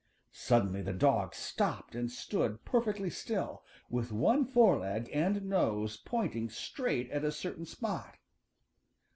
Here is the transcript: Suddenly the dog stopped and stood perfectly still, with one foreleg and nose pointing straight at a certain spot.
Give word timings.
Suddenly 0.33 0.81
the 0.81 0.93
dog 0.93 1.35
stopped 1.35 1.93
and 1.93 2.09
stood 2.11 2.65
perfectly 2.65 3.11
still, 3.11 3.61
with 3.87 4.11
one 4.11 4.45
foreleg 4.45 5.07
and 5.13 5.43
nose 5.45 5.95
pointing 5.95 6.49
straight 6.49 7.07
at 7.11 7.23
a 7.23 7.31
certain 7.31 7.67
spot. 7.67 8.17